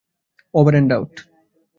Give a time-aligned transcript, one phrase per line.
[0.53, 1.13] Over and out.